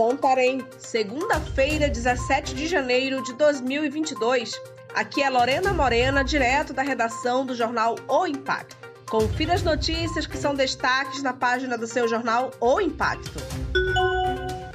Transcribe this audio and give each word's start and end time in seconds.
Santarém, 0.00 0.66
segunda-feira, 0.78 1.86
17 1.86 2.54
de 2.54 2.66
janeiro 2.66 3.22
de 3.22 3.34
2022. 3.34 4.58
Aqui 4.94 5.22
é 5.22 5.28
Lorena 5.28 5.74
Morena, 5.74 6.24
direto 6.24 6.72
da 6.72 6.80
redação 6.80 7.44
do 7.44 7.54
jornal 7.54 7.96
O 8.08 8.26
Impacto. 8.26 8.78
Confira 9.10 9.52
as 9.52 9.62
notícias 9.62 10.26
que 10.26 10.38
são 10.38 10.54
destaques 10.54 11.22
na 11.22 11.34
página 11.34 11.76
do 11.76 11.86
seu 11.86 12.08
jornal 12.08 12.50
O 12.58 12.80
Impacto. 12.80 13.38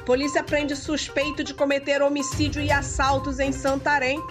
Polícia 0.05 0.43
prende 0.43 0.75
suspeito 0.75 1.43
de 1.43 1.55
cometer 1.55 2.04
homicídio 2.04 2.61
e 2.61 2.71
assaltos 2.71 3.39
em 3.39 3.51
Santarém. 3.51 4.21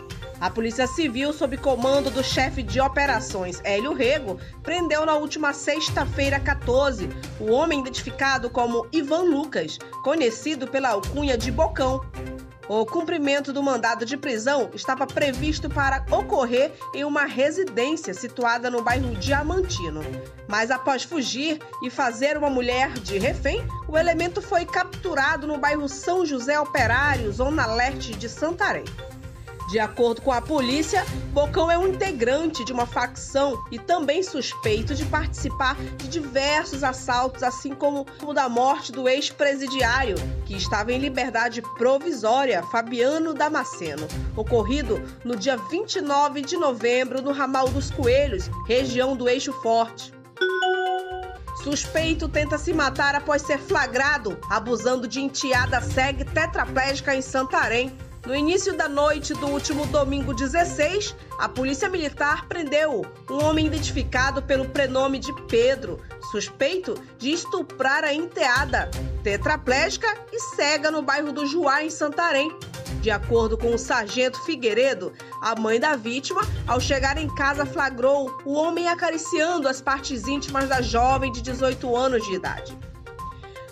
A 0.44 0.50
Polícia 0.50 0.86
Civil, 0.86 1.32
sob 1.32 1.56
comando 1.56 2.10
do 2.10 2.22
chefe 2.22 2.62
de 2.62 2.78
operações 2.78 3.62
Hélio 3.64 3.94
Rego, 3.94 4.38
prendeu 4.62 5.06
na 5.06 5.14
última 5.14 5.54
sexta-feira 5.54 6.38
14 6.38 7.08
o 7.40 7.50
homem 7.50 7.80
identificado 7.80 8.50
como 8.50 8.86
Ivan 8.92 9.22
Lucas, 9.22 9.78
conhecido 10.02 10.68
pela 10.68 10.90
alcunha 10.90 11.38
de 11.38 11.50
Bocão. 11.50 12.02
O 12.68 12.84
cumprimento 12.84 13.54
do 13.54 13.62
mandado 13.62 14.04
de 14.04 14.18
prisão 14.18 14.70
estava 14.74 15.06
previsto 15.06 15.70
para 15.70 16.04
ocorrer 16.10 16.72
em 16.94 17.04
uma 17.04 17.24
residência 17.24 18.12
situada 18.12 18.68
no 18.68 18.82
bairro 18.82 19.14
Diamantino. 19.14 20.02
Mas 20.46 20.70
após 20.70 21.04
fugir 21.04 21.58
e 21.82 21.88
fazer 21.88 22.36
uma 22.36 22.50
mulher 22.50 22.92
de 22.92 23.16
refém, 23.16 23.66
o 23.88 23.96
elemento 23.96 24.42
foi 24.42 24.66
capturado 24.66 25.46
no 25.46 25.56
bairro 25.56 25.88
São 25.88 26.26
José 26.26 26.60
Operário, 26.60 27.32
zona 27.32 27.64
leste 27.64 28.14
de 28.14 28.28
Santarém. 28.28 28.84
De 29.68 29.78
acordo 29.78 30.20
com 30.20 30.30
a 30.30 30.40
polícia, 30.40 31.04
Bocão 31.32 31.70
é 31.70 31.78
um 31.78 31.88
integrante 31.88 32.64
de 32.64 32.72
uma 32.72 32.86
facção 32.86 33.64
e 33.70 33.78
também 33.78 34.22
suspeito 34.22 34.94
de 34.94 35.04
participar 35.06 35.76
de 35.96 36.06
diversos 36.06 36.84
assaltos, 36.84 37.42
assim 37.42 37.74
como 37.74 38.06
o 38.22 38.32
da 38.32 38.48
morte 38.48 38.92
do 38.92 39.08
ex-presidiário, 39.08 40.16
que 40.44 40.54
estava 40.54 40.92
em 40.92 40.98
liberdade 40.98 41.62
provisória, 41.76 42.62
Fabiano 42.64 43.32
Damasceno, 43.32 44.06
ocorrido 44.36 45.02
no 45.24 45.34
dia 45.34 45.56
29 45.56 46.42
de 46.42 46.56
novembro 46.56 47.22
no 47.22 47.32
Ramal 47.32 47.68
dos 47.68 47.90
Coelhos, 47.90 48.50
região 48.66 49.16
do 49.16 49.28
Eixo 49.28 49.52
Forte. 49.54 50.12
Suspeito 51.64 52.28
tenta 52.28 52.58
se 52.58 52.74
matar 52.74 53.14
após 53.14 53.40
ser 53.40 53.58
flagrado 53.58 54.38
abusando 54.50 55.08
de 55.08 55.20
enteada 55.20 55.80
segue 55.80 56.22
tetraplégica 56.22 57.14
em 57.14 57.22
Santarém. 57.22 57.96
No 58.26 58.34
início 58.34 58.74
da 58.74 58.88
noite 58.88 59.34
do 59.34 59.46
último 59.48 59.84
domingo 59.86 60.32
16, 60.32 61.14
a 61.38 61.46
Polícia 61.46 61.90
Militar 61.90 62.46
prendeu 62.48 63.04
um 63.30 63.44
homem 63.44 63.66
identificado 63.66 64.40
pelo 64.40 64.66
prenome 64.66 65.18
de 65.18 65.30
Pedro, 65.42 66.00
suspeito 66.30 66.94
de 67.18 67.32
estuprar 67.32 68.02
a 68.02 68.14
enteada, 68.14 68.90
tetraplégica 69.22 70.08
e 70.32 70.40
cega 70.56 70.90
no 70.90 71.02
bairro 71.02 71.32
do 71.32 71.46
Juá, 71.46 71.84
em 71.84 71.90
Santarém. 71.90 72.50
De 73.02 73.10
acordo 73.10 73.58
com 73.58 73.74
o 73.74 73.78
sargento 73.78 74.42
Figueiredo, 74.42 75.12
a 75.42 75.54
mãe 75.54 75.78
da 75.78 75.94
vítima, 75.94 76.40
ao 76.66 76.80
chegar 76.80 77.18
em 77.18 77.28
casa, 77.34 77.66
flagrou 77.66 78.34
o 78.46 78.54
homem 78.54 78.88
acariciando 78.88 79.68
as 79.68 79.82
partes 79.82 80.26
íntimas 80.26 80.66
da 80.66 80.80
jovem 80.80 81.30
de 81.30 81.42
18 81.42 81.94
anos 81.94 82.24
de 82.24 82.36
idade. 82.36 82.74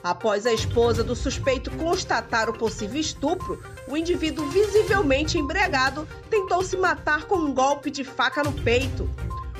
Após 0.03 0.47
a 0.47 0.53
esposa 0.53 1.05
do 1.05 1.14
suspeito 1.14 1.70
constatar 1.72 2.50
o 2.50 2.58
possível 2.58 3.00
estupro, 3.00 3.62
o 3.86 3.97
indivíduo 3.97 4.48
visivelmente 4.48 5.39
embriagado 5.39 6.08
tentou 6.28 6.62
se 6.62 6.77
matar 6.77 7.25
com 7.27 7.36
um 7.36 7.55
golpe 7.55 7.91
de 7.91 8.03
faca 8.03 8.42
no 8.42 8.53
peito. 8.53 9.08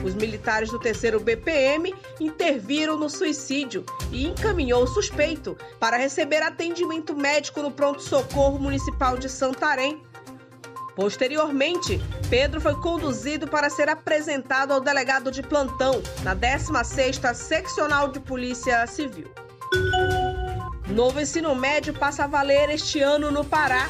Os 0.03 0.15
militares 0.17 0.69
do 0.69 0.81
terceiro 0.81 1.21
BPM 1.21 1.95
interviram 2.19 2.97
no 2.97 3.09
suicídio 3.09 3.85
e 4.11 4.27
encaminhou 4.27 4.83
o 4.83 4.87
suspeito 4.89 5.57
para 5.79 5.97
receber 5.97 6.43
atendimento 6.43 7.15
médico 7.15 7.63
no 7.63 7.71
pronto-socorro 7.71 8.59
municipal 8.59 9.17
de 9.17 9.29
Santarém. 9.29 10.03
Posteriormente, 10.97 12.01
Pedro 12.29 12.61
foi 12.61 12.75
conduzido 12.75 13.47
para 13.47 13.71
ser 13.71 13.89
apresentado 13.89 14.73
ao 14.73 14.81
delegado 14.81 15.31
de 15.31 15.43
plantão 15.43 16.03
na 16.25 16.35
16ª 16.35 17.33
Seccional 17.33 18.09
de 18.09 18.19
Polícia 18.19 18.85
Civil. 18.89 19.31
Novo 20.93 21.19
ensino 21.19 21.55
médio 21.55 21.95
passa 21.95 22.25
a 22.25 22.27
valer 22.27 22.69
este 22.69 23.01
ano 23.01 23.31
no 23.31 23.43
Pará. 23.43 23.89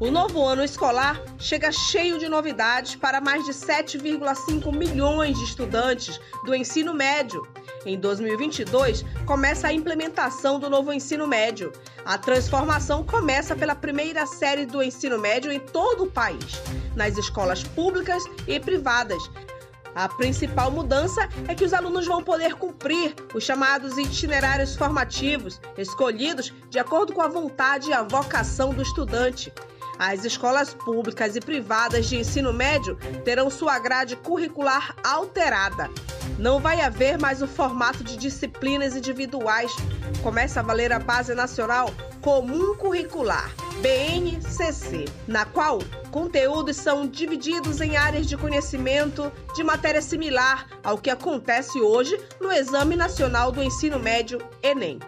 O 0.00 0.10
novo 0.10 0.44
ano 0.44 0.64
escolar 0.64 1.22
chega 1.38 1.70
cheio 1.70 2.18
de 2.18 2.28
novidades 2.28 2.96
para 2.96 3.20
mais 3.20 3.44
de 3.44 3.52
7,5 3.52 4.76
milhões 4.76 5.38
de 5.38 5.44
estudantes 5.44 6.20
do 6.44 6.56
ensino 6.56 6.92
médio. 6.92 7.46
Em 7.86 7.96
2022, 7.96 9.04
começa 9.26 9.68
a 9.68 9.72
implementação 9.72 10.58
do 10.58 10.68
novo 10.68 10.92
ensino 10.92 11.24
médio. 11.24 11.72
A 12.04 12.18
transformação 12.18 13.04
começa 13.04 13.54
pela 13.54 13.76
primeira 13.76 14.26
série 14.26 14.66
do 14.66 14.82
ensino 14.82 15.18
médio 15.18 15.52
em 15.52 15.60
todo 15.60 16.02
o 16.02 16.10
país, 16.10 16.60
nas 16.96 17.16
escolas 17.16 17.62
públicas 17.62 18.24
e 18.48 18.58
privadas, 18.58 19.22
a 19.94 20.08
principal 20.08 20.70
mudança 20.70 21.28
é 21.46 21.54
que 21.54 21.64
os 21.64 21.72
alunos 21.72 22.06
vão 22.06 22.22
poder 22.22 22.54
cumprir 22.54 23.14
os 23.34 23.44
chamados 23.44 23.96
itinerários 23.98 24.76
formativos, 24.76 25.60
escolhidos 25.76 26.52
de 26.70 26.78
acordo 26.78 27.12
com 27.12 27.22
a 27.22 27.28
vontade 27.28 27.90
e 27.90 27.92
a 27.92 28.02
vocação 28.02 28.72
do 28.72 28.82
estudante. 28.82 29.52
As 29.98 30.24
escolas 30.24 30.72
públicas 30.72 31.34
e 31.34 31.40
privadas 31.40 32.06
de 32.06 32.16
ensino 32.16 32.52
médio 32.52 32.96
terão 33.24 33.50
sua 33.50 33.78
grade 33.80 34.14
curricular 34.14 34.94
alterada. 35.02 35.90
Não 36.38 36.60
vai 36.60 36.80
haver 36.80 37.18
mais 37.18 37.42
o 37.42 37.48
formato 37.48 38.04
de 38.04 38.16
disciplinas 38.16 38.94
individuais. 38.94 39.74
Começa 40.22 40.60
a 40.60 40.62
valer 40.62 40.92
a 40.92 41.00
Base 41.00 41.34
Nacional 41.34 41.92
Comum 42.20 42.76
Curricular, 42.76 43.50
BNCC, 43.82 45.06
na 45.26 45.44
qual 45.44 45.80
conteúdos 46.08 46.76
são 46.76 47.06
divididos 47.06 47.80
em 47.80 47.96
áreas 47.96 48.26
de 48.26 48.36
conhecimento 48.36 49.30
de 49.54 49.62
matéria 49.62 50.02
similar 50.02 50.66
ao 50.82 50.98
que 50.98 51.10
acontece 51.10 51.80
hoje 51.80 52.18
no 52.40 52.52
Exame 52.52 52.96
Nacional 52.96 53.52
do 53.52 53.62
Ensino 53.62 53.98
Médio, 53.98 54.38
Enem. 54.62 54.98